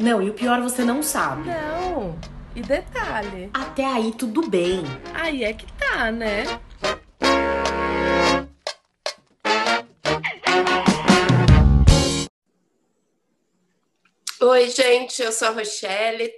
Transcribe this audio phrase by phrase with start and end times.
[0.00, 1.46] Não, e o pior você não sabe.
[1.46, 2.18] Não.
[2.56, 3.50] E detalhe.
[3.52, 4.82] Até aí tudo bem.
[5.12, 6.44] Aí é que tá, né?
[14.40, 16.32] Oi, gente, eu sou a Rochelle.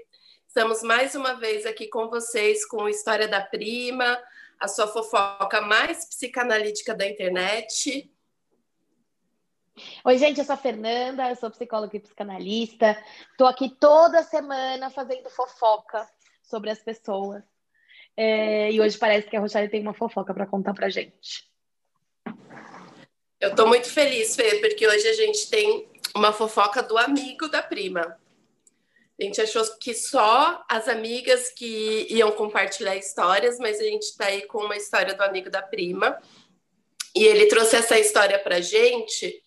[0.49, 4.19] Estamos mais uma vez aqui com vocês com História da Prima,
[4.59, 8.12] a sua fofoca mais psicanalítica da internet.
[10.05, 13.03] Oi, gente, eu sou a Fernanda, eu sou psicóloga e psicanalista.
[13.31, 16.07] Estou aqui toda semana fazendo fofoca
[16.43, 17.43] sobre as pessoas.
[18.15, 21.51] É, e hoje parece que a Rochelle tem uma fofoca para contar pra gente.
[23.41, 27.63] Eu estou muito feliz, Fê, porque hoje a gente tem uma fofoca do amigo da
[27.63, 28.19] prima.
[29.19, 34.27] A gente achou que só as amigas que iam compartilhar histórias, mas a gente está
[34.27, 36.21] aí com uma história do amigo da prima.
[37.17, 39.43] E ele trouxe essa história para gente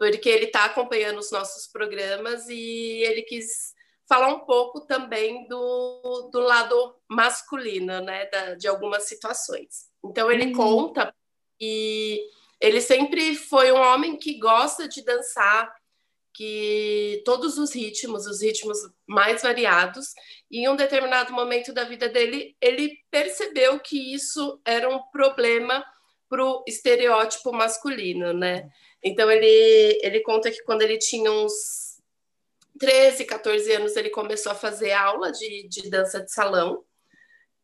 [0.00, 3.74] porque ele está acompanhando os nossos programas e ele quis
[4.08, 9.90] falar um pouco também do, do lado masculino, né, da, de algumas situações.
[10.02, 10.52] Então ele uhum.
[10.54, 11.14] conta
[11.60, 12.18] e
[12.58, 15.70] ele sempre foi um homem que gosta de dançar,
[16.32, 20.14] que todos os ritmos, os ritmos mais variados,
[20.50, 25.84] e em um determinado momento da vida dele, ele percebeu que isso era um problema
[26.26, 28.70] para o estereótipo masculino, né?
[29.02, 31.98] Então ele, ele conta que quando ele tinha uns
[32.78, 36.84] 13, 14 anos, ele começou a fazer aula de, de dança de salão.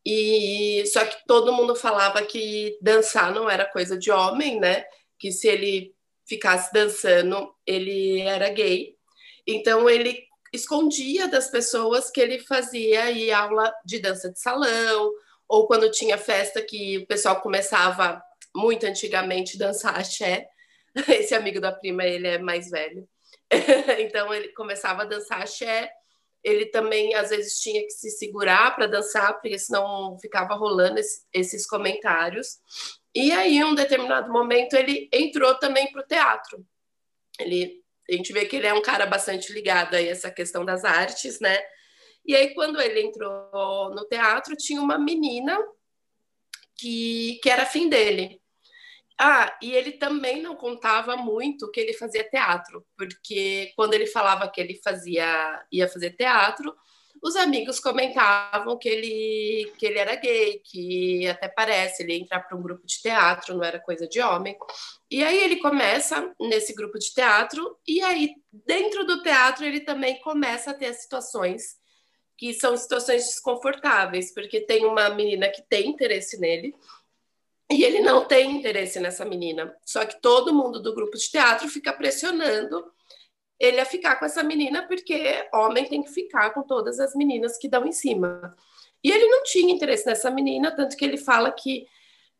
[0.05, 4.85] E só que todo mundo falava que dançar não era coisa de homem, né?
[5.19, 5.93] Que se ele
[6.25, 8.95] ficasse dançando, ele era gay.
[9.45, 15.11] Então ele escondia das pessoas que ele fazia aí aula de dança de salão,
[15.47, 18.21] ou quando tinha festa que o pessoal começava
[18.55, 20.47] muito antigamente dançar axé,
[21.07, 23.07] Esse amigo da prima, ele é mais velho.
[23.99, 25.91] então ele começava a dançar axé.
[26.43, 31.25] Ele também às vezes tinha que se segurar para dançar, porque senão ficava rolando esse,
[31.33, 32.59] esses comentários.
[33.13, 36.65] E aí, em um determinado momento, ele entrou também para o teatro.
[37.39, 40.85] Ele, a gente vê que ele é um cara bastante ligado a essa questão das
[40.85, 41.59] artes, né?
[42.25, 45.57] E aí, quando ele entrou no teatro, tinha uma menina
[46.75, 48.39] que, que era fim dele.
[49.19, 54.47] Ah, e ele também não contava muito que ele fazia teatro, porque quando ele falava
[54.47, 56.75] que ele fazia ia fazer teatro,
[57.21, 62.55] os amigos comentavam que ele que ele era gay, que até parece ele entrar para
[62.55, 64.55] um grupo de teatro, não era coisa de homem.
[65.09, 68.35] E aí ele começa nesse grupo de teatro e aí
[68.67, 71.77] dentro do teatro ele também começa a ter situações
[72.37, 76.75] que são situações desconfortáveis, porque tem uma menina que tem interesse nele
[77.69, 79.75] e ele não tem interesse nessa menina.
[79.85, 82.91] Só que todo mundo do grupo de teatro fica pressionando
[83.59, 87.57] ele a ficar com essa menina, porque homem tem que ficar com todas as meninas
[87.57, 88.55] que dão em cima.
[89.03, 91.87] E ele não tinha interesse nessa menina, tanto que ele fala que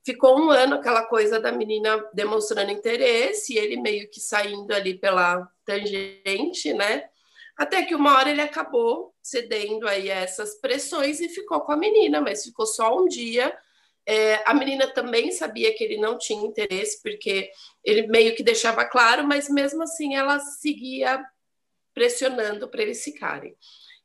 [0.06, 4.98] ficou um ano aquela coisa da menina demonstrando interesse, e ele meio que saindo ali
[4.98, 7.10] pela tangente, né?
[7.58, 11.78] Até que uma hora ele acabou cedendo aí a essas pressões e ficou com a
[11.78, 13.54] menina, mas ficou só um dia
[14.08, 17.52] é, a menina também sabia que ele não tinha interesse, porque
[17.84, 21.22] ele meio que deixava claro, mas mesmo assim ela seguia
[21.94, 23.54] pressionando para eles ficarem.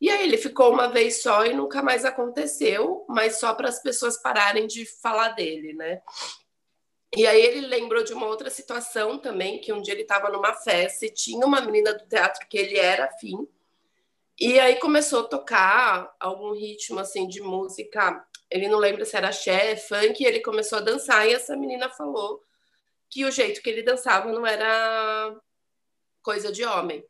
[0.00, 3.80] E aí ele ficou uma vez só e nunca mais aconteceu, mas só para as
[3.80, 6.02] pessoas pararem de falar dele, né?
[7.16, 10.52] E aí ele lembrou de uma outra situação também, que um dia ele estava numa
[10.54, 13.46] festa e tinha uma menina do teatro que ele era afim,
[14.40, 19.32] e aí começou a tocar algum ritmo assim de música ele não lembra se era
[19.32, 22.42] chefe, funk, e ele começou a dançar e essa menina falou
[23.08, 25.34] que o jeito que ele dançava não era
[26.22, 27.02] coisa de homem.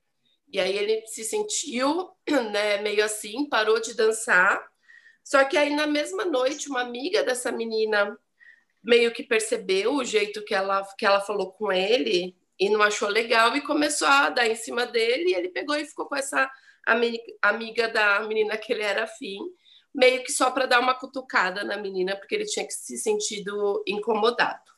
[0.52, 2.10] E aí ele se sentiu,
[2.52, 4.64] né, meio assim, parou de dançar.
[5.24, 8.16] Só que aí na mesma noite uma amiga dessa menina
[8.82, 13.08] meio que percebeu o jeito que ela que ela falou com ele e não achou
[13.08, 16.50] legal e começou a dar em cima dele e ele pegou e ficou com essa
[17.40, 19.38] amiga da menina que ele era afim
[19.94, 23.82] meio que só para dar uma cutucada na menina, porque ele tinha que se sentido
[23.86, 24.72] incomodado.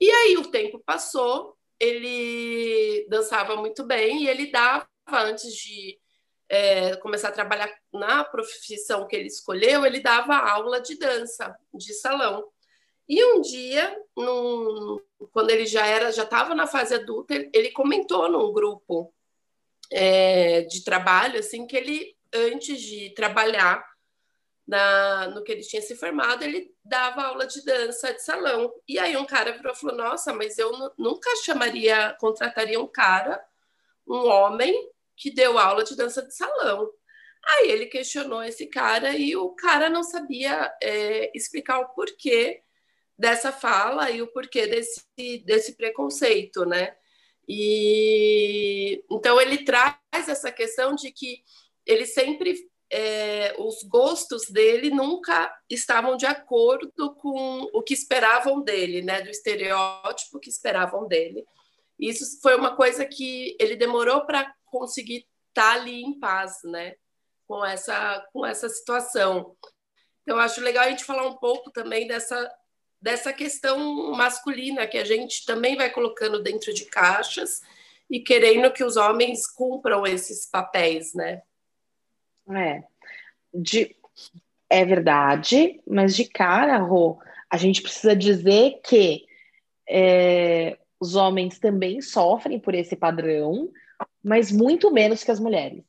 [0.00, 5.98] E aí o tempo passou, ele dançava muito bem e ele dava, antes de
[6.48, 11.92] é, começar a trabalhar na profissão que ele escolheu, ele dava aula de dança, de
[11.94, 12.48] salão.
[13.08, 15.00] E um dia, num,
[15.32, 19.12] quando ele já era, já estava na fase adulta, ele comentou num grupo
[19.90, 23.84] é, de trabalho, assim, que ele, antes de trabalhar
[24.68, 28.70] na, no que ele tinha se formado, ele dava aula de dança de salão.
[28.86, 33.42] E aí um cara virou e falou: Nossa, mas eu nunca chamaria, contrataria um cara,
[34.06, 34.74] um homem,
[35.16, 36.92] que deu aula de dança de salão.
[37.46, 42.62] Aí ele questionou esse cara e o cara não sabia é, explicar o porquê
[43.16, 45.02] dessa fala e o porquê desse,
[45.46, 46.94] desse preconceito, né?
[47.48, 51.42] E então ele traz essa questão de que
[51.86, 59.02] ele sempre é, os gostos dele nunca estavam de acordo com o que esperavam dele,
[59.02, 59.20] né?
[59.20, 61.44] Do estereótipo que esperavam dele.
[61.98, 66.94] Isso foi uma coisa que ele demorou para conseguir estar tá ali em paz, né?
[67.46, 69.56] Com essa, com essa situação.
[70.22, 72.50] Então, acho legal a gente falar um pouco também dessa,
[73.00, 77.60] dessa questão masculina que a gente também vai colocando dentro de caixas
[78.10, 81.42] e querendo que os homens cumpram esses papéis, né?
[82.50, 82.82] É,
[83.52, 83.96] de,
[84.70, 87.18] é verdade, mas de cara, Rô,
[87.50, 89.26] a gente precisa dizer que
[89.88, 93.70] é, os homens também sofrem por esse padrão,
[94.22, 95.84] mas muito menos que as mulheres.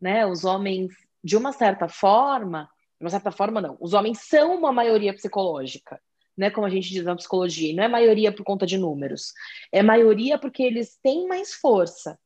[0.00, 0.26] Né?
[0.26, 2.68] Os homens, de uma certa forma,
[2.98, 6.00] de uma certa forma não, os homens são uma maioria psicológica,
[6.36, 6.50] né?
[6.50, 9.32] Como a gente diz na psicologia, não é maioria por conta de números,
[9.72, 12.18] é maioria porque eles têm mais força.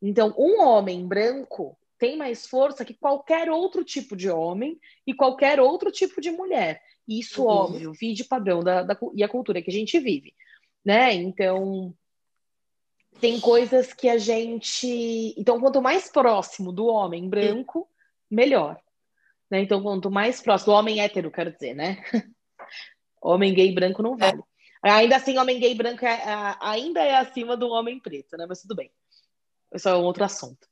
[0.00, 5.60] Então, um homem branco tem mais força que qualquer outro tipo de homem e qualquer
[5.60, 6.80] outro tipo de mulher.
[7.06, 7.48] Isso, uhum.
[7.48, 10.34] óbvio, vide padrão da, da, e a cultura que a gente vive,
[10.84, 11.12] né?
[11.14, 11.94] Então,
[13.20, 15.34] tem coisas que a gente.
[15.36, 17.88] Então, quanto mais próximo do homem branco,
[18.30, 18.80] melhor.
[19.50, 19.60] Né?
[19.60, 22.02] Então, quanto mais próximo do homem hétero, quero dizer, né?
[23.20, 24.42] homem gay branco não vale.
[24.84, 24.90] É.
[24.90, 28.46] Ainda assim, homem gay branco é, é, ainda é acima do homem preto, né?
[28.46, 28.90] Mas tudo bem.
[29.74, 30.66] Isso é um outro assunto.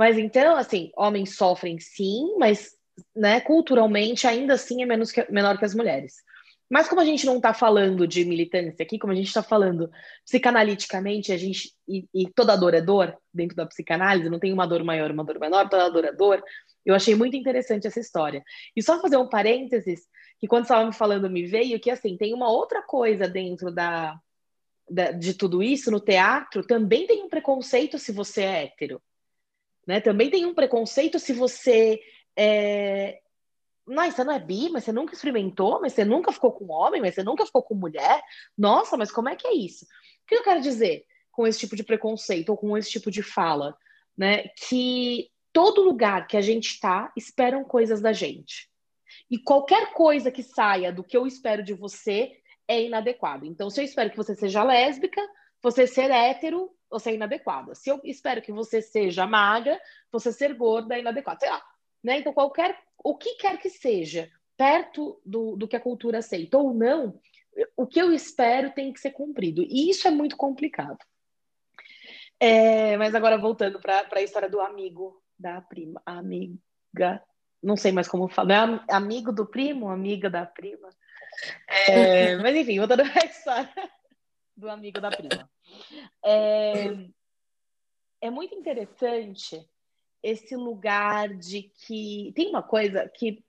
[0.00, 2.74] Mas então, assim, homens sofrem sim, mas
[3.14, 6.14] né, culturalmente ainda assim é menos que, menor que as mulheres.
[6.70, 9.90] Mas como a gente não está falando de militância aqui, como a gente está falando
[10.24, 14.66] psicanaliticamente, a gente e, e, toda dor é dor dentro da psicanálise, não tem uma
[14.66, 16.42] dor maior, uma dor menor, toda dor é dor.
[16.82, 18.42] Eu achei muito interessante essa história.
[18.74, 20.00] E só fazer um parênteses,
[20.38, 24.18] que quando estava me falando me veio que assim tem uma outra coisa dentro da,
[24.88, 29.02] da de tudo isso no teatro, também tem um preconceito se você é hétero.
[29.90, 30.00] Né?
[30.00, 32.00] Também tem um preconceito se você
[32.38, 33.18] é...
[33.84, 37.12] Você não é bi, mas você nunca experimentou, mas você nunca ficou com homem, mas
[37.12, 38.22] você nunca ficou com mulher.
[38.56, 39.84] Nossa, mas como é que é isso?
[39.84, 43.20] O que eu quero dizer com esse tipo de preconceito ou com esse tipo de
[43.20, 43.76] fala?
[44.16, 44.44] Né?
[44.68, 48.70] Que todo lugar que a gente está esperam coisas da gente.
[49.28, 52.30] E qualquer coisa que saia do que eu espero de você
[52.68, 53.44] é inadequado.
[53.44, 55.20] Então, se eu espero que você seja lésbica,
[55.62, 57.74] você ser hétero você é inadequada.
[57.74, 59.80] Se eu espero que você seja magra,
[60.10, 61.38] você ser gorda é inadequado.
[61.38, 61.62] Sei lá.
[62.02, 62.18] Né?
[62.18, 66.74] Então, qualquer, o que quer que seja, perto do, do que a cultura aceita ou
[66.74, 67.18] não,
[67.76, 69.62] o que eu espero tem que ser cumprido.
[69.62, 70.98] E isso é muito complicado.
[72.38, 77.22] É, mas agora voltando para a história do amigo da prima, amiga,
[77.62, 80.88] não sei mais como falar, é amigo do primo, amiga da prima.
[81.86, 83.90] É, mas enfim, voltando para a história
[84.60, 85.50] do amigo da prima.
[86.22, 87.08] É,
[88.20, 89.66] é muito interessante
[90.22, 93.42] esse lugar de que tem uma coisa que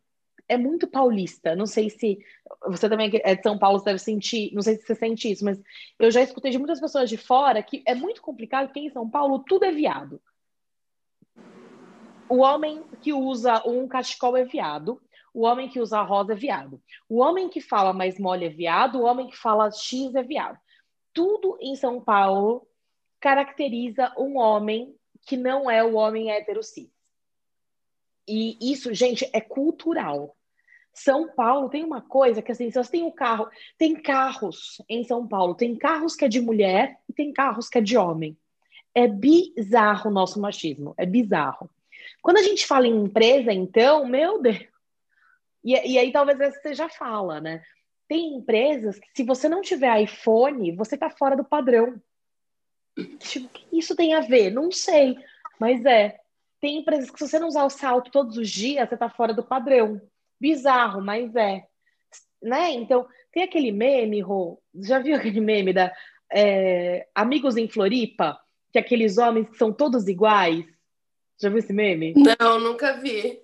[0.47, 1.55] é muito paulista.
[1.55, 2.19] Não sei se
[2.65, 5.43] você também é de São Paulo, você deve sentir, não sei se você sente isso,
[5.43, 5.61] mas
[5.99, 9.09] eu já escutei de muitas pessoas de fora que é muito complicado porque em São
[9.09, 10.21] Paulo tudo é viado.
[12.29, 15.01] O homem que usa um cachecol é viado,
[15.33, 16.81] o homem que usa rosa é viado.
[17.09, 20.57] O homem que fala mais mole é viado, o homem que fala X é viado
[21.13, 22.67] tudo em São Paulo
[23.19, 26.89] caracteriza um homem que não é o homem hétero cis.
[28.27, 30.35] E isso, gente, é cultural.
[30.93, 35.03] São Paulo tem uma coisa que assim, se você tem um carro, tem carros em
[35.03, 38.37] São Paulo, tem carros que é de mulher e tem carros que é de homem.
[38.93, 41.69] É bizarro o nosso machismo, é bizarro.
[42.21, 44.65] Quando a gente fala em empresa, então, meu Deus.
[45.63, 47.63] E, e aí talvez você já fala, né?
[48.11, 51.95] Tem empresas que, se você não tiver iPhone, você tá fora do padrão.
[53.19, 54.51] Tipo, o que isso tem a ver?
[54.51, 55.17] Não sei,
[55.57, 56.19] mas é.
[56.59, 59.33] Tem empresas que, se você não usar o salto todos os dias, você tá fora
[59.33, 60.01] do padrão.
[60.37, 61.65] Bizarro, mas é.
[62.43, 62.71] Né?
[62.71, 65.89] Então, tem aquele meme, Rô, já viu aquele meme da
[66.29, 68.37] é, Amigos em Floripa?
[68.73, 70.65] Que aqueles homens que são todos iguais.
[71.41, 72.13] Já viu esse meme?
[72.17, 73.41] Não, nunca vi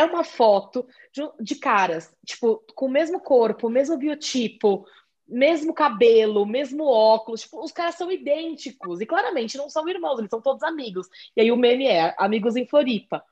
[0.00, 4.86] é uma foto de, de caras, tipo, com o mesmo corpo, o mesmo biotipo,
[5.28, 10.30] mesmo cabelo, mesmo óculos, tipo, os caras são idênticos e claramente não são irmãos, eles
[10.30, 11.06] são todos amigos.
[11.36, 13.22] E aí o meme é amigos em Floripa,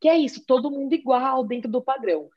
[0.00, 2.28] que é isso, todo mundo igual dentro do padrão.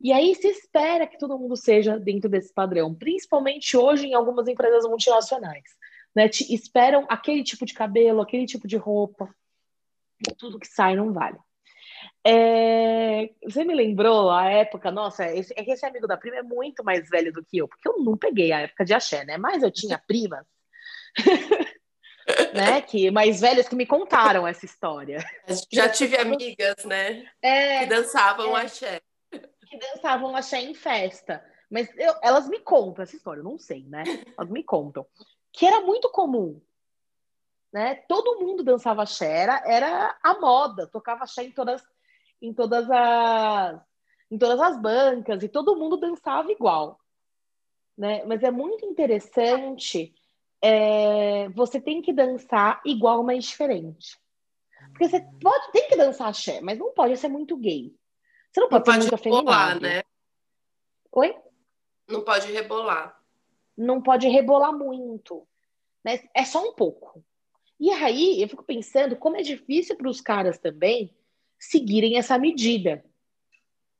[0.00, 4.46] E aí se espera que todo mundo seja dentro desse padrão, principalmente hoje em algumas
[4.46, 5.64] empresas multinacionais,
[6.14, 6.28] né?
[6.28, 9.34] Te esperam aquele tipo de cabelo, aquele tipo de roupa.
[10.36, 11.38] Tudo que sai não vale.
[12.24, 16.42] É, você me lembrou a época, nossa, esse, é que esse amigo da prima é
[16.42, 19.38] muito mais velho do que eu, porque eu não peguei a época de axé, né?
[19.38, 20.44] Mas eu tinha primas,
[22.52, 22.80] né?
[22.82, 25.18] Que mais velhas que me contaram essa história.
[25.72, 27.30] Já tive amigas, né?
[27.40, 29.00] É, que dançavam é, axé.
[29.30, 31.44] Que dançavam axé em festa.
[31.70, 34.04] Mas eu, elas me contam essa história, eu não sei, né?
[34.36, 35.06] Elas me contam.
[35.52, 36.60] Que era muito comum.
[37.72, 37.96] Né?
[38.08, 41.82] Todo mundo dançava axé, era, era a moda, tocava axé em todas
[42.40, 43.80] em todas as
[44.30, 46.98] em todas as bancas e todo mundo dançava igual,
[47.96, 48.24] né?
[48.24, 50.12] Mas é muito interessante.
[50.60, 54.18] É, você tem que dançar igual, mas diferente.
[54.90, 57.94] Porque você pode, tem que dançar axé, mas não pode ser muito gay.
[58.50, 60.02] Você não pode não ser pode muito rebolar, né?
[61.12, 61.36] Oi?
[62.08, 63.20] Não pode rebolar.
[63.76, 65.46] Não pode rebolar muito.
[66.04, 66.20] Né?
[66.34, 67.22] É só um pouco.
[67.78, 71.14] E aí, eu fico pensando como é difícil para os caras também
[71.58, 73.04] seguirem essa medida.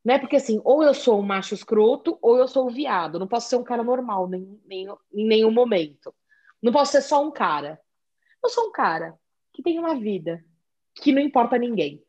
[0.04, 0.18] Né?
[0.18, 3.18] Porque assim, ou eu sou um macho escroto, ou eu sou um viado.
[3.18, 6.14] Não posso ser um cara normal nem, nem, em nenhum momento.
[6.62, 7.80] Não posso ser só um cara.
[8.42, 9.18] Eu sou um cara
[9.52, 10.44] que tem uma vida,
[10.94, 12.02] que não importa a ninguém.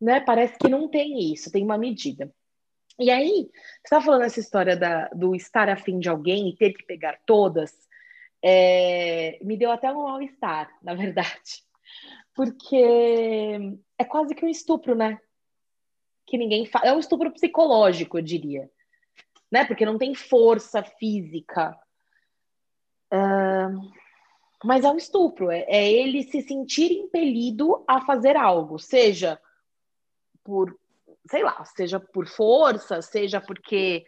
[0.00, 0.20] Né?
[0.20, 2.32] Parece que não tem isso, tem uma medida.
[2.98, 6.72] E aí, você estava falando essa história da, do estar afim de alguém e ter
[6.72, 7.72] que pegar todas,
[8.42, 11.64] é, me deu até um mal-estar, na verdade.
[12.34, 15.20] Porque é quase que um estupro, né?
[16.26, 16.86] Que ninguém fala.
[16.86, 18.70] É um estupro psicológico, eu diria.
[19.50, 19.64] Né?
[19.64, 21.78] Porque não tem força física.
[23.12, 23.90] Uh,
[24.64, 25.50] mas é um estupro.
[25.50, 29.40] É, é ele se sentir impelido a fazer algo, seja
[30.44, 30.78] por,
[31.30, 34.04] sei lá, seja por força, seja porque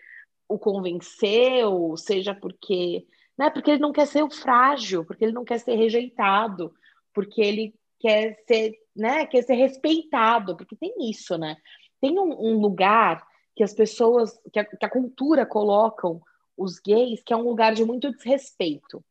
[0.49, 3.07] o convenceu, seja porque,
[3.39, 6.75] né, porque ele não quer ser o frágil, porque ele não quer ser rejeitado,
[7.13, 11.57] porque ele quer ser, né, quer ser respeitado, porque tem isso, né?
[12.01, 16.21] Tem um, um lugar que as pessoas, que a, que a cultura colocam
[16.57, 19.05] os gays, que é um lugar de muito desrespeito.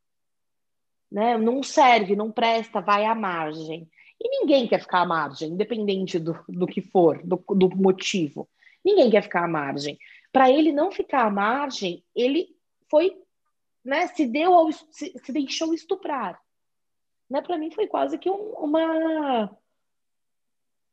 [1.09, 1.37] Né?
[1.37, 3.89] Não serve, não presta, vai à margem.
[4.19, 8.47] E ninguém quer ficar à margem, independente do, do que for, do, do motivo.
[8.83, 9.97] Ninguém quer ficar à margem.
[10.31, 12.55] Para ele não ficar à margem, ele
[12.89, 13.15] foi,
[13.83, 16.39] né, se deu ao, se, se deixou estuprar
[17.31, 19.49] né, para mim foi quase que um, uma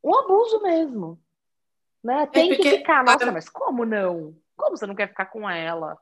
[0.02, 1.20] um abuso mesmo.
[2.02, 2.22] Né?
[2.22, 2.70] É Tem é porque...
[2.70, 4.36] que ficar, nossa, mas como não?
[4.56, 5.98] Como você não quer ficar com ela?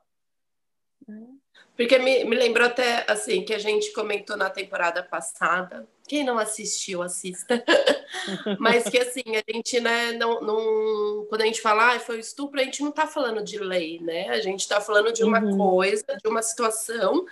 [1.75, 5.87] Porque me, me lembrou até assim que a gente comentou na temporada passada.
[6.07, 7.63] Quem não assistiu, assista.
[8.59, 12.59] Mas que assim, a gente, né, não, não, quando a gente fala ah, foi estupro,
[12.59, 14.29] a gente não está falando de lei, né?
[14.29, 15.57] A gente está falando de uma uhum.
[15.57, 17.25] coisa, de uma situação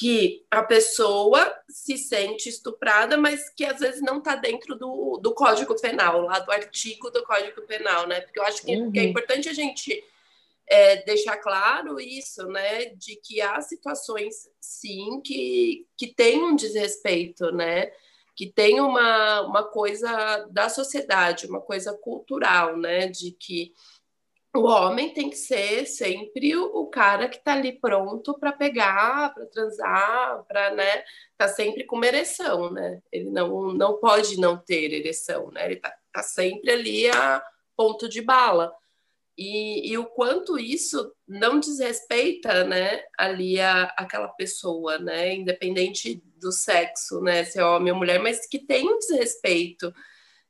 [0.00, 5.34] que a pessoa se sente estuprada, mas que às vezes não está dentro do, do
[5.34, 8.22] Código Penal, lá do artigo do Código Penal, né?
[8.22, 8.90] Porque eu acho que, uhum.
[8.90, 9.08] que é uhum.
[9.10, 10.02] importante a gente
[10.66, 12.86] é, deixar claro isso, né?
[12.86, 17.92] De que há situações, sim, que, que tem um desrespeito, né?
[18.34, 23.06] Que tem uma, uma coisa da sociedade, uma coisa cultural, né?
[23.06, 23.74] De que
[24.54, 29.46] o homem tem que ser sempre o, cara que está ali pronto para pegar, para
[29.46, 31.04] transar, para, né,
[31.36, 33.00] tá sempre com uma ereção, né?
[33.12, 35.66] Ele não, não pode não ter ereção, né?
[35.66, 37.42] Ele tá, tá sempre ali a
[37.76, 38.74] ponto de bala.
[39.38, 46.52] E, e o quanto isso não desrespeita, né, ali a, aquela pessoa, né, independente do
[46.52, 49.94] sexo, né, se é homem ou mulher, mas que tem um desrespeito.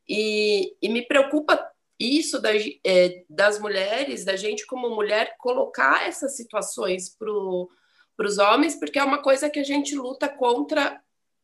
[0.09, 6.35] E, e me preocupa isso da, é, das mulheres, da gente como mulher, colocar essas
[6.35, 10.99] situações para os homens, porque é uma coisa que a gente luta contra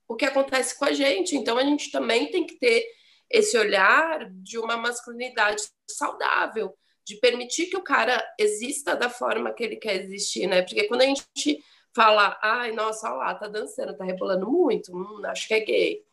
[0.09, 1.37] o que acontece com a gente.
[1.37, 2.87] Então a gente também tem que ter
[3.29, 9.63] esse olhar de uma masculinidade saudável, de permitir que o cara exista da forma que
[9.63, 10.63] ele quer existir, né?
[10.63, 11.63] Porque quando a gente
[11.95, 16.06] fala, ai, nossa, olha lá, tá dançando, tá rebolando muito, hum, acho que é gay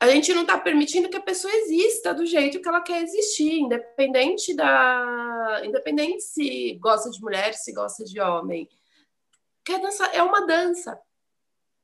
[0.00, 3.58] a gente não está permitindo que a pessoa exista do jeito que ela quer existir,
[3.58, 5.60] independente da.
[5.64, 8.68] Independente se gosta de mulher, se gosta de homem.
[9.64, 11.00] Quer dançar, é uma dança.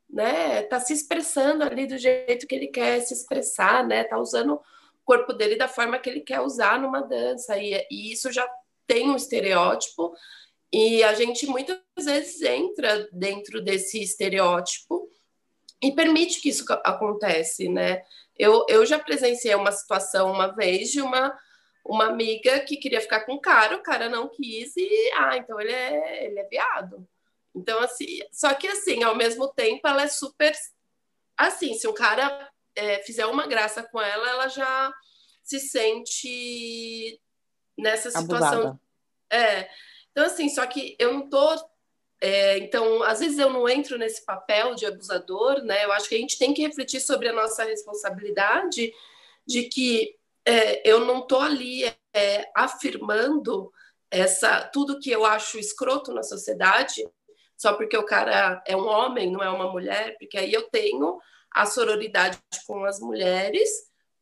[0.09, 0.63] Né?
[0.63, 4.05] Tá se expressando ali do jeito que ele quer se expressar, né?
[4.05, 4.61] Tá usando o
[5.05, 7.59] corpo dele da forma que ele quer usar numa dança.
[7.59, 8.49] E, e isso já
[8.87, 10.15] tem um estereótipo,
[10.73, 15.04] e a gente muitas vezes entra dentro desse estereótipo
[15.85, 18.03] e permite que isso acontece, né?
[18.37, 21.39] Eu, eu já presenciei uma situação uma vez de uma,
[21.85, 25.61] uma amiga que queria ficar com o cara, o cara não quis e, ah, então
[25.61, 27.07] ele é, ele é viado.
[27.55, 30.53] Então, assim, só que assim, ao mesmo tempo, ela é super.
[31.37, 34.93] Assim, se um cara é, fizer uma graça com ela, ela já
[35.43, 37.21] se sente
[37.79, 38.61] nessa situação.
[38.61, 38.81] Abusada.
[39.31, 39.69] É.
[40.11, 41.55] Então, assim, só que eu não tô.
[42.25, 45.85] É, então, às vezes eu não entro nesse papel de abusador, né?
[45.85, 48.91] Eu acho que a gente tem que refletir sobre a nossa responsabilidade
[49.47, 53.71] de que é, eu não tô ali é, afirmando
[54.11, 57.07] essa tudo que eu acho escroto na sociedade
[57.59, 61.21] só porque o cara é um homem, não é uma mulher, porque aí eu tenho
[61.51, 63.69] a sororidade com as mulheres,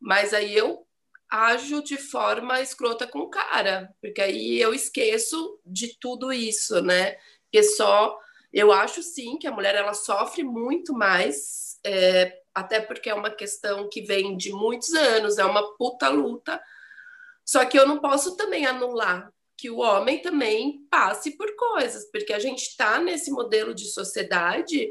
[0.01, 0.85] mas aí eu
[1.31, 7.17] ajo de forma escrota com o cara, porque aí eu esqueço de tudo isso, né?
[7.53, 8.19] Porque só
[8.51, 13.31] eu acho sim que a mulher ela sofre muito mais, é, até porque é uma
[13.31, 16.59] questão que vem de muitos anos, é uma puta luta.
[17.45, 22.33] Só que eu não posso também anular que o homem também passe por coisas, porque
[22.33, 24.91] a gente está nesse modelo de sociedade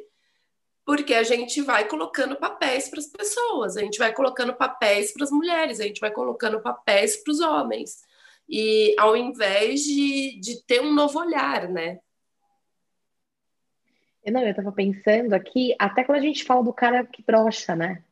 [0.86, 5.24] porque a gente vai colocando papéis para as pessoas, a gente vai colocando papéis para
[5.24, 8.00] as mulheres, a gente vai colocando papéis para os homens.
[8.50, 12.00] E ao invés de, de ter um novo olhar, né?
[14.26, 18.04] Não, eu tava pensando aqui, até quando a gente fala do cara que brocha, né?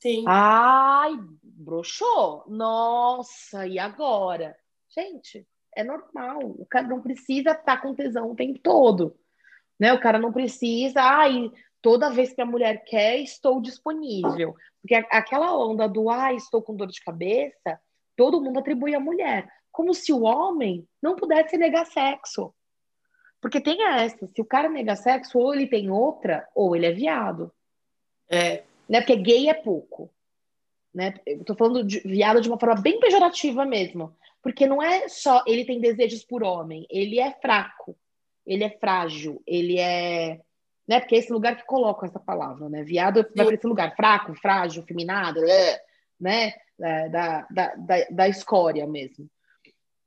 [0.00, 0.24] Sim.
[0.26, 2.44] Ai, broxou.
[2.46, 4.54] Nossa, e agora?
[4.90, 6.40] Gente, é normal.
[6.42, 9.16] O cara não precisa estar com tesão o tempo todo.
[9.80, 9.92] Né?
[9.92, 11.50] O cara não precisa, ai,
[11.80, 14.54] toda vez que a mulher quer, estou disponível.
[14.82, 17.80] Porque aquela onda do, ai, estou com dor de cabeça,
[18.14, 19.48] todo mundo atribui à mulher.
[19.72, 22.54] Como se o homem não pudesse negar sexo.
[23.44, 26.92] Porque tem essa, se o cara nega sexo, ou ele tem outra, ou ele é
[26.92, 27.52] viado.
[28.26, 29.02] É, Né?
[29.02, 30.10] Porque gay é pouco.
[30.94, 31.12] Né?
[31.26, 34.16] Eu tô falando de viado de uma forma bem pejorativa mesmo.
[34.42, 37.94] Porque não é só ele tem desejos por homem, ele é fraco,
[38.46, 40.40] ele é frágil, ele é.
[40.88, 41.00] Né?
[41.00, 42.82] Porque é esse lugar que coloca essa palavra, né?
[42.82, 45.38] Viado vai para esse lugar, fraco, frágil, feminado,
[46.18, 46.54] né?
[46.80, 49.28] É, Da, da, da, da escória mesmo.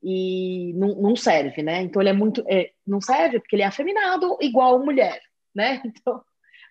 [0.10, 1.82] E não, não serve, né?
[1.82, 2.42] Então ele é muito.
[2.48, 5.22] é, não serve porque ele é afeminado igual mulher,
[5.54, 5.82] né?
[5.86, 6.24] Então,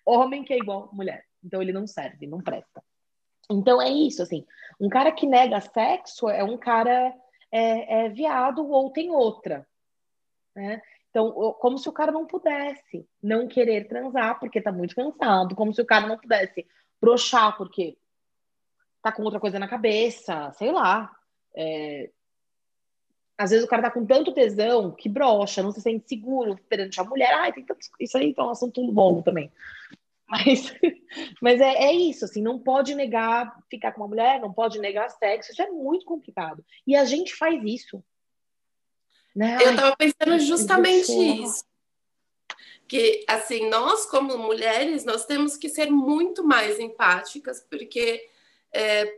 [0.03, 1.23] homem que é igual mulher.
[1.43, 2.83] Então ele não serve, não presta.
[3.47, 4.43] Então é isso, assim.
[4.79, 7.13] Um cara que nega sexo é um cara
[7.51, 9.67] é, é viado ou tem outra,
[10.55, 10.81] né?
[11.11, 15.71] Então, como se o cara não pudesse não querer transar porque tá muito cansado, como
[15.71, 16.65] se o cara não pudesse
[16.99, 17.99] broxar porque
[18.99, 21.15] tá com outra coisa na cabeça, sei lá.
[21.55, 22.09] É,
[23.37, 26.99] Às vezes o cara tá com tanto tesão que brocha, não se sente seguro perante
[26.99, 27.33] a mulher.
[27.33, 27.79] Ai, tem tanto...
[27.99, 29.51] Isso aí então, é um assunto longo também.
[30.29, 30.73] Mas,
[31.41, 35.09] mas é, é isso, assim, não pode negar ficar com uma mulher, não pode negar
[35.09, 36.65] sexo, isso é muito complicado.
[36.85, 38.03] E a gente faz isso.
[39.33, 39.55] Né?
[39.61, 41.63] eu Ai, estava pensando justamente isso.
[42.89, 48.21] Que, assim, nós como mulheres, nós temos que ser muito mais empáticas, porque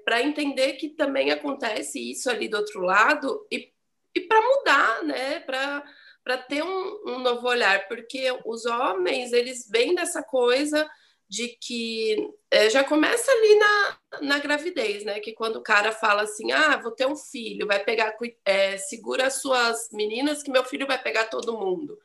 [0.05, 3.71] para entender que também acontece isso ali do outro lado e,
[4.15, 5.39] e para mudar, né?
[5.41, 5.83] Para
[6.21, 10.87] para ter um, um novo olhar, porque os homens eles vêm dessa coisa
[11.27, 12.17] de que
[12.51, 15.19] é, já começa ali na, na gravidez, né?
[15.19, 19.27] Que quando o cara fala assim, ah, vou ter um filho, vai pegar, é, segura
[19.27, 21.97] as suas meninas que meu filho vai pegar todo mundo.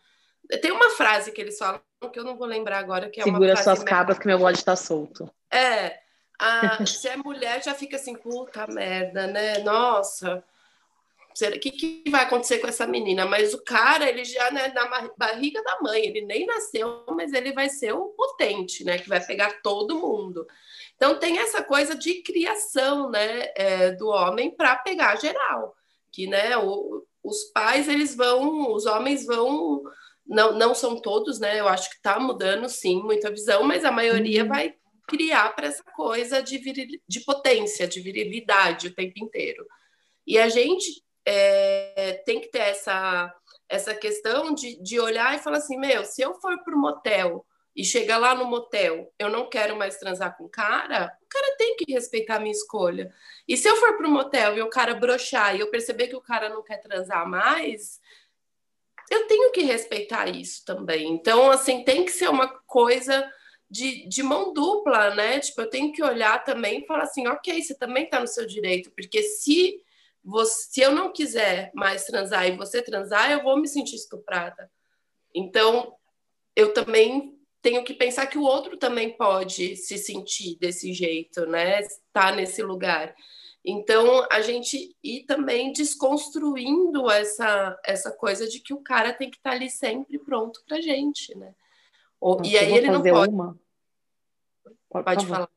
[0.60, 1.80] Tem uma frase que eles falam
[2.12, 4.38] que eu não vou lembrar agora, que é Segura uma frase suas cabras que meu
[4.38, 5.30] bode tá solto.
[5.50, 5.98] é,
[6.38, 9.58] a, se é mulher já fica assim, puta merda, né?
[9.58, 10.44] Nossa,
[11.34, 13.26] o que, que vai acontecer com essa menina?
[13.26, 17.52] Mas o cara, ele já né, na barriga da mãe, ele nem nasceu, mas ele
[17.52, 18.98] vai ser o potente, né?
[18.98, 20.46] Que vai pegar todo mundo.
[20.96, 25.74] Então tem essa coisa de criação, né, é, do homem para pegar geral,
[26.12, 29.82] que né, o- os pais eles vão, os homens vão,
[30.26, 31.58] não, não são todos, né?
[31.58, 34.48] Eu acho que está mudando sim muita visão, mas a maioria Uhum.
[34.48, 34.74] vai
[35.08, 39.66] criar para essa coisa de, viril, de potência, de virilidade o tempo inteiro.
[40.26, 43.34] E a gente é, tem que ter essa,
[43.68, 47.44] essa questão de, de olhar e falar assim: meu, se eu for para o motel
[47.74, 51.56] e chegar lá no motel, eu não quero mais transar com o cara, o cara
[51.56, 53.12] tem que respeitar a minha escolha.
[53.48, 56.16] E se eu for para o motel e o cara broxar e eu perceber que
[56.16, 58.00] o cara não quer transar mais,
[59.10, 61.08] eu tenho que respeitar isso também.
[61.10, 63.28] Então, assim, tem que ser uma coisa
[63.68, 65.40] de, de mão dupla, né?
[65.40, 68.46] Tipo, eu tenho que olhar também e falar assim, ok, você também está no seu
[68.46, 69.80] direito, porque se
[70.24, 74.70] você, se eu não quiser mais transar e você transar, eu vou me sentir estuprada.
[75.34, 75.94] Então,
[76.56, 81.80] eu também tenho que pensar que o outro também pode se sentir desse jeito, né?
[81.80, 83.14] Estar nesse lugar.
[83.64, 89.38] Então, a gente ir também desconstruindo essa, essa coisa de que o cara tem que
[89.38, 91.54] estar ali sempre pronto pra gente, né?
[92.20, 93.58] Ou, e aí ele não pode, uma.
[94.90, 95.48] Pode, pode falar.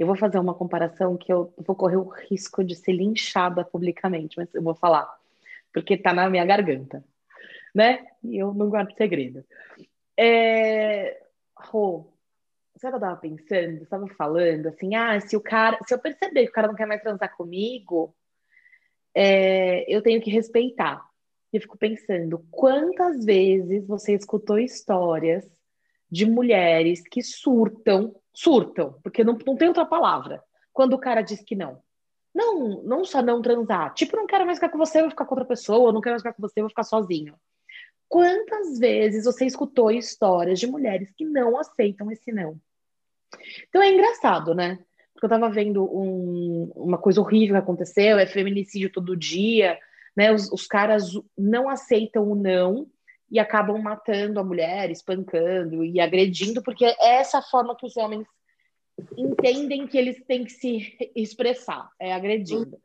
[0.00, 4.34] Eu vou fazer uma comparação que eu vou correr o risco de ser linchada publicamente,
[4.34, 5.06] mas eu vou falar,
[5.74, 7.04] porque tá na minha garganta,
[7.74, 8.06] né?
[8.24, 9.44] E eu não guardo segredo.
[10.18, 11.22] É...
[11.54, 12.10] Rô,
[12.78, 13.82] sabe eu tava pensando?
[13.82, 16.86] Estava falando assim, ah, se o cara, se eu perceber que o cara não quer
[16.86, 18.16] mais transar comigo,
[19.14, 19.84] é...
[19.86, 21.06] eu tenho que respeitar.
[21.52, 25.46] E eu fico pensando, quantas vezes você escutou histórias
[26.10, 31.42] de mulheres que surtam, surtam, porque não, não tem outra palavra, quando o cara diz
[31.42, 31.82] que não.
[32.34, 33.92] Não, não só não transar.
[33.94, 36.22] Tipo, não quero mais ficar com você, vou ficar com outra pessoa, não quero mais
[36.22, 37.34] ficar com você, vou ficar sozinho.
[38.08, 42.60] Quantas vezes você escutou histórias de mulheres que não aceitam esse não?
[43.68, 44.78] Então é engraçado, né?
[45.12, 49.78] Porque eu tava vendo um, uma coisa horrível que aconteceu, é feminicídio todo dia,
[50.16, 50.32] né?
[50.32, 52.86] Os, os caras não aceitam o não
[53.30, 58.26] e acabam matando a mulher, espancando e agredindo, porque é essa forma que os homens
[59.16, 62.78] entendem que eles têm que se expressar, é agredindo.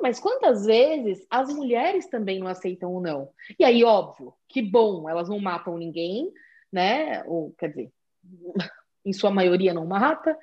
[0.00, 3.28] mas quantas vezes as mulheres também não aceitam o não?
[3.58, 6.32] E aí, óbvio, que bom, elas não matam ninguém,
[6.72, 7.22] né?
[7.26, 7.92] Ou, quer dizer,
[9.04, 10.36] em sua maioria não mata,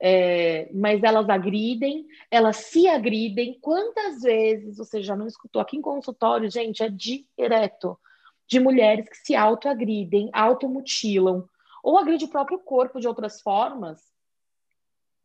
[0.00, 3.58] é, mas elas agridem, elas se agridem.
[3.60, 6.82] Quantas vezes você já não escutou aqui em consultório, gente?
[6.82, 7.98] É direto
[8.46, 11.48] de mulheres que se autoagridem, automutilam,
[11.82, 14.02] ou agridem o próprio corpo de outras formas,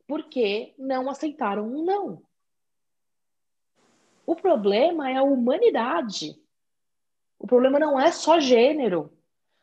[0.08, 2.22] porque não aceitaram um não.
[4.26, 6.40] O problema é a humanidade.
[7.40, 9.12] O problema não é só gênero.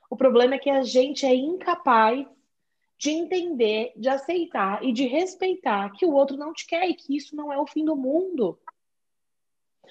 [0.09, 2.27] O problema é que a gente é incapaz
[2.99, 7.17] de entender, de aceitar e de respeitar que o outro não te quer e que
[7.17, 8.59] isso não é o fim do mundo.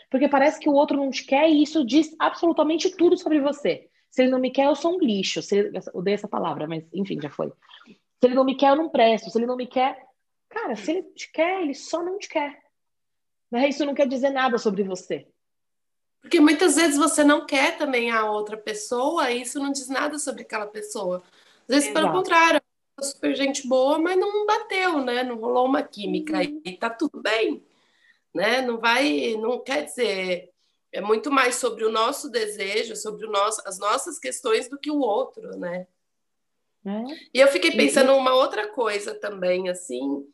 [0.09, 3.89] Porque parece que o outro não te quer e isso diz absolutamente tudo sobre você.
[4.09, 5.41] Se ele não me quer, eu sou um lixo.
[5.41, 7.51] Se ele, odeio essa palavra, mas enfim, já foi.
[7.87, 9.29] Se ele não me quer, eu não presto.
[9.29, 10.05] Se ele não me quer.
[10.49, 12.63] Cara, se ele te quer, ele só não te quer.
[13.51, 13.69] Né?
[13.69, 15.27] Isso não quer dizer nada sobre você.
[16.21, 20.17] Porque muitas vezes você não quer também a outra pessoa e isso não diz nada
[20.17, 21.21] sobre aquela pessoa.
[21.67, 22.05] Às vezes, Exato.
[22.05, 22.61] pelo contrário,
[23.01, 25.23] super gente boa, mas não bateu, né?
[25.23, 26.61] Não rolou uma química uhum.
[26.65, 27.63] e tá tudo bem,
[28.35, 28.61] né?
[28.61, 30.51] Não vai, não quer dizer
[30.95, 34.89] é muito mais sobre o nosso desejo, sobre o nosso, as nossas questões do que
[34.89, 35.85] o outro, né?
[36.85, 37.03] É.
[37.33, 38.19] E eu fiquei pensando uhum.
[38.19, 40.25] uma outra coisa também, assim,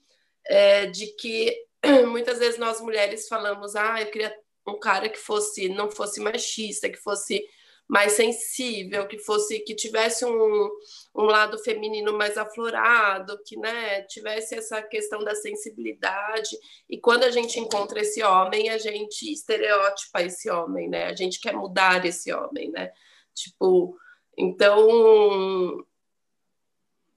[0.45, 1.65] é, de que
[2.07, 4.35] muitas vezes nós mulheres falamos, ah, eu queria
[4.67, 7.43] um cara que fosse, não fosse machista, que fosse
[7.87, 10.69] mais sensível, que fosse que tivesse um,
[11.13, 16.57] um lado feminino mais aflorado, que né, tivesse essa questão da sensibilidade.
[16.89, 21.05] E quando a gente encontra esse homem, a gente estereótipa esse homem, né?
[21.07, 22.91] A gente quer mudar esse homem, né?
[23.33, 23.97] Tipo,
[24.37, 25.85] então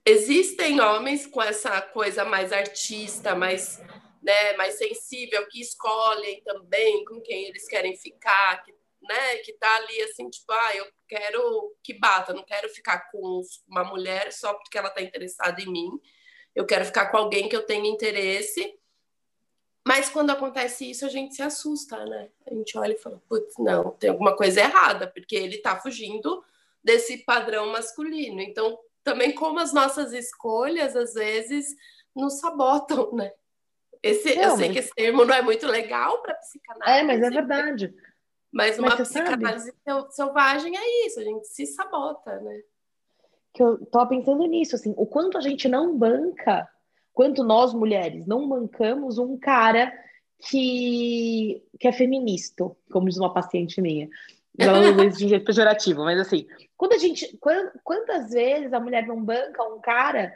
[0.05, 3.81] existem homens com essa coisa mais artista, mais
[4.25, 8.73] né, mais sensível, que escolhem também com quem eles querem ficar, que
[9.09, 13.43] né, que tá ali assim, tipo, ah, eu quero que bata, não quero ficar com
[13.69, 15.91] uma mulher só porque ela tá interessada em mim.
[16.55, 18.79] Eu quero ficar com alguém que eu tenha interesse.
[19.87, 22.31] Mas quando acontece isso, a gente se assusta, né?
[22.47, 26.43] A gente olha e fala, putz, não, tem alguma coisa errada, porque ele tá fugindo
[26.83, 28.41] desse padrão masculino.
[28.41, 31.77] Então, também como as nossas escolhas, às vezes,
[32.17, 33.33] nos sabotam, né?
[34.03, 34.73] Esse, não, eu sei mas...
[34.73, 36.99] que esse termo não é muito legal para psicanálise.
[36.99, 37.95] É, mas é verdade.
[38.55, 40.15] Mas uma Mas psicanálise sabe?
[40.15, 42.63] selvagem é isso, a gente se sabota, né?
[43.53, 46.69] Que eu tô pensando nisso, assim, o quanto a gente não banca,
[47.13, 49.93] quanto nós mulheres não bancamos um cara
[50.39, 54.09] que, que é feminista, como diz uma paciente minha.
[54.57, 57.37] Não de jeito pejorativo, mas assim, quando a gente.
[57.83, 60.33] Quantas vezes a mulher não banca um cara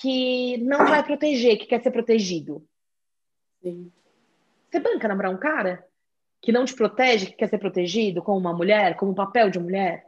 [0.00, 2.66] que não vai proteger, que quer ser protegido?
[3.62, 3.92] Sim.
[4.68, 5.86] Você banca namorar um cara
[6.42, 10.04] que não te protege, que quer ser protegido como uma mulher, como papel de mulher?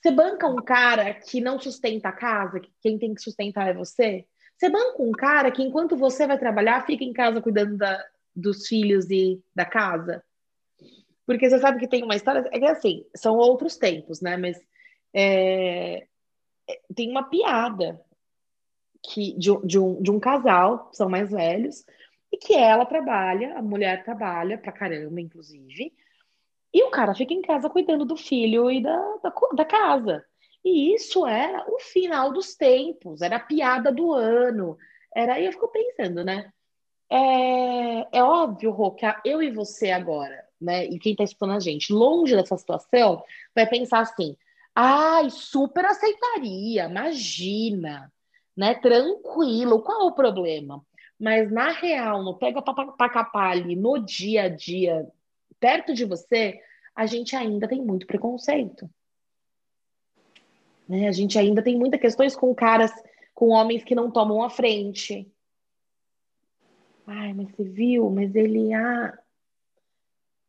[0.00, 3.74] Você banca um cara que não sustenta a casa, que quem tem que sustentar é
[3.74, 4.26] você?
[4.56, 8.02] Você banca um cara que enquanto você vai trabalhar, fica em casa cuidando da,
[8.34, 10.22] dos filhos e da casa?
[11.26, 12.48] Porque você sabe que tem uma história.
[12.52, 14.36] É que assim, são outros tempos, né?
[14.36, 14.58] Mas
[15.14, 16.06] é
[16.94, 18.00] tem uma piada
[19.02, 21.84] que, de, de, um, de um casal, são mais velhos,
[22.34, 25.94] e que ela trabalha, a mulher trabalha pra caramba, inclusive,
[26.72, 30.24] e o cara fica em casa cuidando do filho e da, da, da casa.
[30.64, 34.76] E isso era o final dos tempos, era a piada do ano.
[35.14, 36.50] Era, e eu fico pensando, né?
[37.08, 40.86] É, é óbvio, Rô, que eu e você agora, né?
[40.86, 43.22] E quem está escutando a gente, longe dessa situação,
[43.54, 44.36] vai pensar assim:
[44.74, 48.12] ai, super aceitaria, imagina,
[48.56, 48.74] né?
[48.74, 50.84] Tranquilo, qual o problema?
[51.24, 55.10] Mas na real, no pega pra capar ali, no dia a dia,
[55.58, 56.60] perto de você,
[56.94, 58.90] a gente ainda tem muito preconceito.
[60.86, 61.08] Né?
[61.08, 62.92] A gente ainda tem muitas questões com caras,
[63.32, 65.26] com homens que não tomam a frente.
[67.06, 68.10] Ai, mas você viu?
[68.10, 69.18] Mas ele, ah,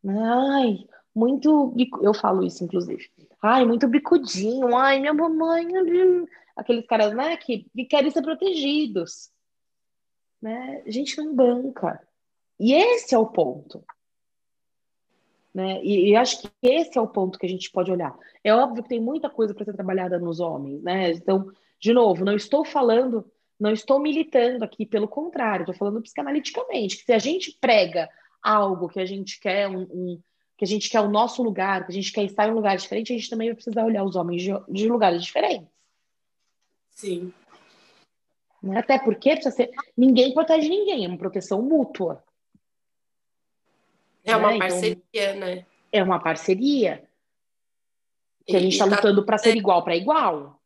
[0.05, 0.85] ai,
[1.15, 3.09] muito, eu falo isso inclusive.
[3.41, 4.75] Ai, muito bicudinho.
[4.75, 5.67] Ai, minha mamãe,
[6.53, 9.33] aqueles caras, né, que, que querem ser protegidos.
[10.41, 10.83] Né?
[10.85, 12.01] A gente não banca.
[12.59, 13.83] E esse é o ponto.
[15.53, 15.81] Né?
[15.83, 18.13] E, e, acho que esse é o ponto que a gente pode olhar.
[18.43, 21.11] É óbvio que tem muita coisa para ser trabalhada nos homens, né?
[21.11, 23.25] Então, de novo, não estou falando,
[23.57, 28.09] não estou militando aqui, pelo contrário, estou falando psicanaliticamente, que se a gente prega
[28.43, 30.21] algo que a gente quer, um, um,
[30.57, 32.75] que a gente quer o nosso lugar, que a gente quer estar em um lugar
[32.75, 35.69] diferente, a gente também vai precisar olhar os homens de, de lugares diferentes.
[36.91, 37.33] Sim.
[38.65, 38.79] Né?
[38.79, 42.23] Até porque precisa ser, ninguém protege ninguém, é uma proteção mútua.
[44.23, 44.55] É uma né?
[44.55, 45.65] Então, parceria, então, né?
[45.91, 47.03] É uma parceria.
[48.45, 50.59] Que a gente está tá, lutando para ser igual para igual.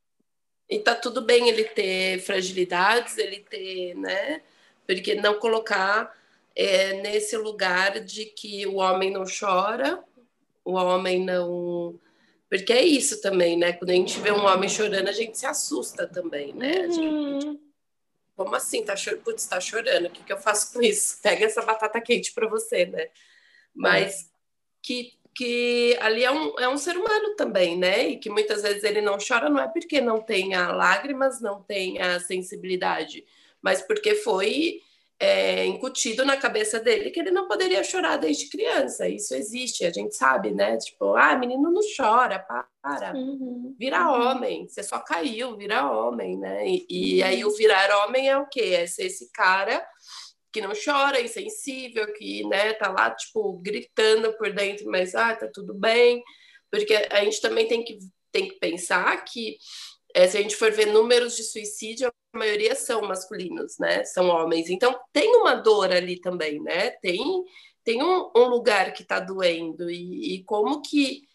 [0.70, 4.42] E tá tudo bem ele ter fragilidades, ele ter, né?
[4.88, 6.14] Porque não colocar
[6.56, 10.02] é, nesse lugar de que o homem não chora,
[10.64, 12.00] o homem não.
[12.50, 13.74] Porque é isso também, né?
[13.74, 16.90] Quando a gente vê um homem chorando, a gente se assusta também, né?
[16.90, 17.69] Gente...
[18.40, 18.86] Como assim?
[18.86, 19.22] Tá chorando?
[19.22, 20.06] Putz, tá chorando.
[20.06, 21.20] O que, que eu faço com isso?
[21.22, 23.10] Pega essa batata quente para você, né?
[23.76, 24.26] mas é.
[24.82, 28.08] que, que ali é um, é um ser humano também, né?
[28.08, 32.18] E que muitas vezes ele não chora, não é porque não tenha lágrimas, não tenha
[32.22, 33.26] sensibilidade,
[33.62, 34.82] mas porque foi
[35.20, 39.08] é, incutido na cabeça dele que ele não poderia chorar desde criança.
[39.08, 40.78] Isso existe, a gente sabe, né?
[40.78, 43.76] Tipo, ah, menino não chora, para, uhum.
[43.78, 44.32] vira uhum.
[44.32, 46.66] homem, você só caiu, vira homem, né?
[46.66, 48.76] E, e aí o virar homem é o quê?
[48.78, 49.86] É ser esse cara
[50.52, 55.48] que não chora, insensível, que, né, tá lá, tipo, gritando por dentro, mas, ah, tá
[55.54, 56.24] tudo bem,
[56.72, 58.00] porque a gente também tem que,
[58.32, 59.58] tem que pensar que,
[60.16, 64.28] é, se a gente for ver números de suicídio, a maioria são masculinos, né, são
[64.28, 67.44] homens, então tem uma dor ali também, né, tem,
[67.84, 71.28] tem um, um lugar que tá doendo, e, e como que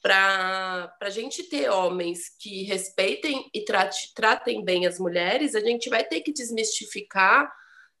[0.00, 5.90] para a gente ter homens que respeitem e trate, tratem bem as mulheres, a gente
[5.90, 7.52] vai ter que desmistificar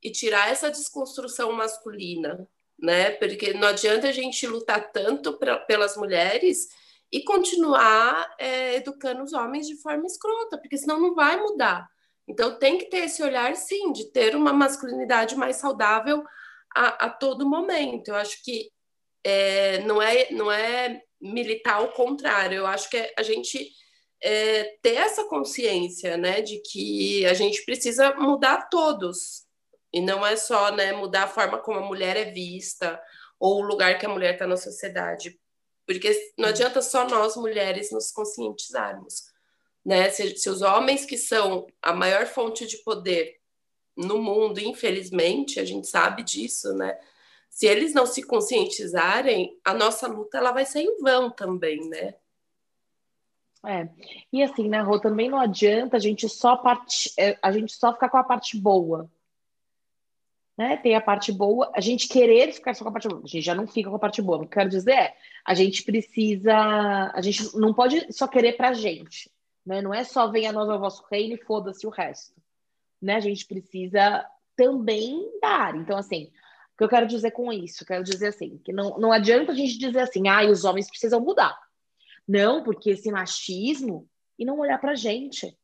[0.02, 3.10] e tirar essa desconstrução masculina, né?
[3.10, 6.68] Porque não adianta a gente lutar tanto pra, pelas mulheres
[7.10, 11.88] e continuar é, educando os homens de forma escrota, porque senão não vai mudar.
[12.28, 16.22] Então tem que ter esse olhar, sim, de ter uma masculinidade mais saudável
[16.74, 18.08] a, a todo momento.
[18.08, 18.70] Eu acho que
[19.24, 23.70] é, não, é, não é militar ao contrário, eu acho que é a gente
[24.22, 29.46] é, ter essa consciência, né, de que a gente precisa mudar todos,
[29.92, 33.00] e não é só né, mudar a forma como a mulher é vista
[33.40, 35.38] ou o lugar que a mulher está na sociedade.
[35.86, 39.22] Porque não adianta só nós, mulheres, nos conscientizarmos.
[39.88, 40.10] Né?
[40.10, 43.40] Se, se os homens que são a maior fonte de poder
[43.96, 46.94] no mundo, infelizmente, a gente sabe disso, né?
[47.48, 52.14] Se eles não se conscientizarem, a nossa luta ela vai ser em vão também, né?
[53.64, 53.88] É.
[54.30, 57.10] E assim, né, Rô, também não adianta a gente só part...
[57.18, 59.10] É, a gente só ficar com a parte boa
[60.58, 60.76] né?
[60.76, 63.44] Tem a parte boa, a gente querer ficar só com a parte boa, a gente
[63.44, 64.38] já não fica com a parte boa.
[64.38, 66.52] O que eu quero dizer é, a gente precisa,
[67.14, 69.30] a gente não pode só querer pra gente,
[69.68, 69.82] né?
[69.82, 72.32] Não é só venha nós ao vosso reino e foda-se o resto,
[73.00, 73.16] né?
[73.16, 74.26] A gente precisa
[74.56, 75.76] também dar.
[75.76, 76.24] Então, assim,
[76.72, 77.84] o que eu quero dizer com isso?
[77.84, 81.20] Quero dizer assim, que não, não adianta a gente dizer assim, ah, os homens precisam
[81.20, 81.54] mudar.
[82.26, 85.54] Não, porque esse machismo e não olhar pra gente.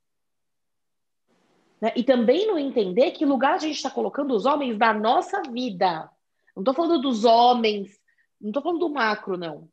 [1.80, 1.90] Né?
[1.96, 6.10] E também não entender que lugar a gente está colocando os homens da nossa vida.
[6.54, 7.98] Não estou falando dos homens,
[8.38, 9.66] não estou falando do macro, não.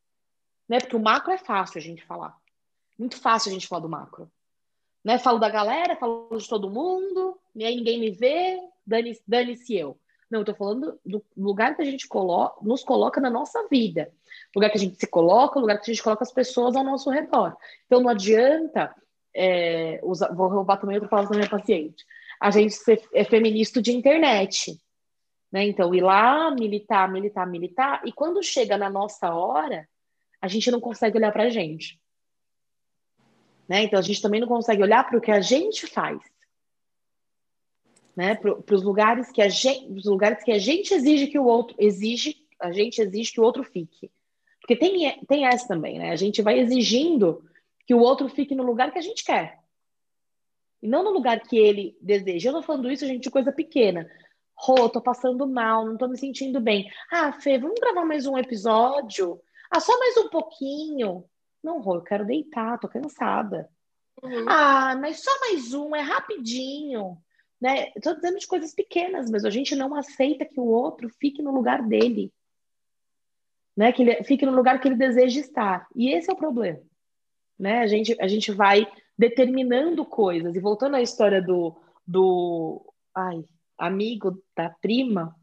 [0.69, 0.79] Né?
[0.79, 2.33] Porque o macro é fácil a gente falar.
[3.01, 4.31] Muito fácil a gente falar do macro.
[5.03, 5.17] Né?
[5.17, 9.97] Falo da galera, falo de todo mundo, e aí ninguém me vê, dane-se dane eu.
[10.29, 14.13] Não, eu tô falando do lugar que a gente coloca, nos coloca na nossa vida.
[14.55, 17.09] Lugar que a gente se coloca, lugar que a gente coloca as pessoas ao nosso
[17.09, 17.57] redor.
[17.87, 18.93] Então não adianta
[19.33, 22.05] é, usa, vou roubar também outra palavra da minha paciente,
[22.39, 24.79] a gente ser, é feminista de internet.
[25.51, 25.65] Né?
[25.65, 29.89] Então, ir lá, militar, militar, militar, e quando chega na nossa hora,
[30.39, 32.00] a gente não consegue olhar para a gente.
[33.71, 33.83] Né?
[33.83, 36.19] Então, a gente também não consegue olhar para o que a gente faz.
[38.13, 38.35] Né?
[38.35, 41.73] Para os lugares que a gente, os lugares que a gente exige que o outro
[41.79, 44.11] exige, a gente exige que o outro fique.
[44.59, 46.11] Porque tem, tem essa também, né?
[46.11, 47.41] A gente vai exigindo
[47.87, 49.57] que o outro fique no lugar que a gente quer.
[50.83, 52.49] E não no lugar que ele deseja.
[52.49, 54.05] Eu não falando isso, gente, de coisa pequena.
[54.53, 56.91] Rô, tô passando mal, não tô me sentindo bem.
[57.09, 59.41] Ah, Fê, vamos gravar mais um episódio?
[59.71, 61.23] Ah, só mais um pouquinho.
[61.63, 63.69] Não, Rô, eu quero deitar, tô cansada.
[64.21, 64.45] Uhum.
[64.47, 67.17] Ah, mas só mais um, é rapidinho.
[67.59, 67.91] Né?
[67.95, 71.51] Estou dizendo de coisas pequenas, mas a gente não aceita que o outro fique no
[71.51, 72.33] lugar dele.
[73.77, 73.91] Né?
[73.91, 75.87] Que ele fique no lugar que ele deseja estar.
[75.95, 76.81] E esse é o problema.
[77.57, 77.79] Né?
[77.79, 80.55] A, gente, a gente vai determinando coisas.
[80.55, 82.83] E voltando à história do, do
[83.15, 83.43] ai,
[83.77, 85.35] amigo da prima,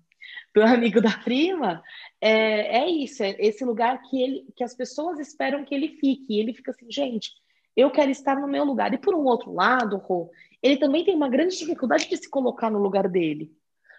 [0.66, 1.83] amigo da prima,
[2.21, 6.35] é, é isso, é esse lugar que, ele, que as pessoas esperam que ele fique.
[6.35, 7.33] E ele fica assim, gente,
[7.77, 8.92] eu quero estar no meu lugar.
[8.92, 10.31] E por um outro lado, Rô,
[10.62, 13.53] ele também tem uma grande dificuldade de se colocar no lugar dele.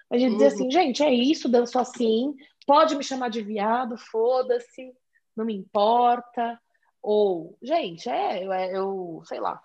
[0.10, 0.38] A gente uhum.
[0.38, 4.92] dizer assim, gente, é isso, danço assim, pode me chamar de viado, foda-se,
[5.36, 6.60] não me importa.
[7.02, 9.62] Ou, gente, é, eu, é, eu sei lá,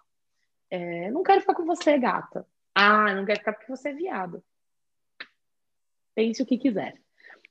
[0.70, 2.46] é, não quero ficar com você, gata.
[2.74, 4.42] Ah, não quero ficar porque você é viado.
[6.14, 7.00] Pense o que quiser.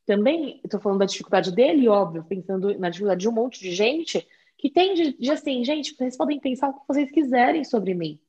[0.06, 4.28] Também estou falando da dificuldade dele, óbvio, pensando na dificuldade de um monte de gente
[4.58, 8.19] que tem de, de assim, gente, vocês podem pensar o que vocês quiserem sobre mim.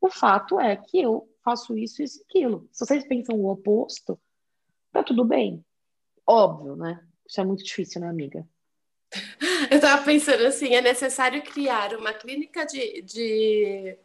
[0.00, 2.68] O fato é que eu faço isso, isso e aquilo.
[2.72, 4.18] Se vocês pensam o oposto,
[4.92, 5.64] tá tudo bem.
[6.26, 7.04] Óbvio, né?
[7.26, 8.46] Isso é muito difícil, né, amiga?
[9.70, 13.98] Eu estava pensando assim, é necessário criar uma clínica de, de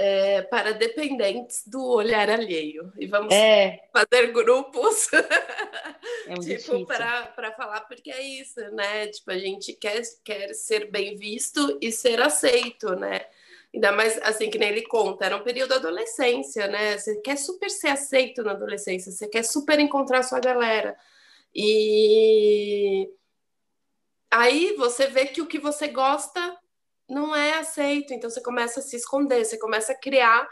[0.00, 2.92] é, para dependentes do olhar alheio.
[2.96, 3.80] E vamos é.
[3.92, 5.08] fazer grupos
[6.28, 9.08] é tipo, para falar, porque é isso, né?
[9.08, 13.26] Tipo, a gente quer, quer ser bem visto e ser aceito, né?
[13.74, 16.96] Ainda mais assim que nem ele conta, era um período da adolescência, né?
[16.96, 20.96] Você quer super ser aceito na adolescência, você quer super encontrar sua galera.
[21.52, 23.10] E
[24.30, 26.56] aí você vê que o que você gosta
[27.08, 28.12] não é aceito.
[28.12, 30.46] Então você começa a se esconder, você começa a criar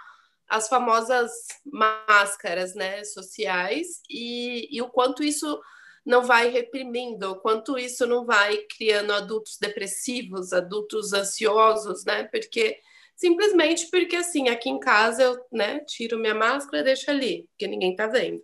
[0.49, 1.31] as famosas
[1.65, 5.61] máscaras né, sociais e, e o quanto isso
[6.05, 12.25] não vai reprimindo, o quanto isso não vai criando adultos depressivos, adultos ansiosos, né?
[12.25, 12.79] Porque
[13.17, 17.67] simplesmente porque assim, aqui em casa eu né, tiro minha máscara e deixo ali, porque
[17.67, 18.41] ninguém tá vendo.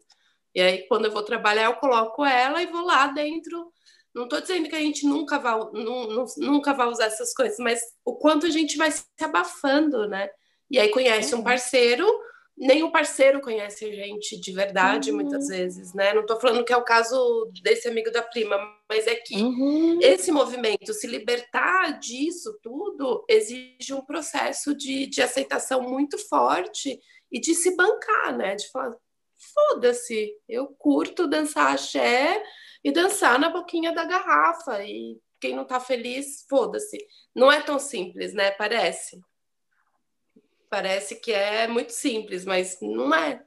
[0.55, 3.73] E aí, quando eu vou trabalhar, eu coloco ela e vou lá dentro
[4.15, 5.59] não estou dizendo que a gente nunca vai,
[6.39, 10.29] nunca vai usar essas coisas, mas o quanto a gente vai se abafando, né?
[10.71, 11.45] E aí conhece um uhum.
[11.45, 12.07] parceiro,
[12.57, 15.17] nem o parceiro conhece a gente de verdade, uhum.
[15.17, 16.13] muitas vezes, né?
[16.13, 19.99] Não estou falando que é o caso desse amigo da prima, mas é que uhum.
[20.03, 26.99] esse movimento, se libertar disso tudo, exige um processo de, de aceitação muito forte
[27.31, 28.55] e de se bancar, né?
[28.57, 28.95] De falar,
[29.55, 32.43] foda-se, eu curto dançar axé
[32.85, 34.85] e dançar na boquinha da garrafa.
[34.85, 36.99] E quem não tá feliz, foda-se.
[37.35, 38.51] Não é tão simples, né?
[38.53, 39.21] Parece.
[40.71, 43.43] Parece que é muito simples, mas não é.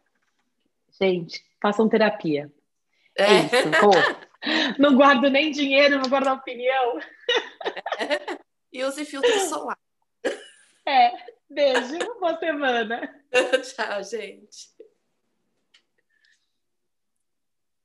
[1.01, 2.51] Gente, façam terapia.
[3.17, 3.71] É, é isso.
[3.81, 3.91] Pô.
[4.77, 6.99] Não guardo nem dinheiro, não guardo opinião.
[7.97, 8.37] É.
[8.71, 9.79] E use filtro solar.
[10.85, 11.11] É.
[11.49, 13.23] Beijo, boa semana.
[13.63, 14.74] Tchau, gente.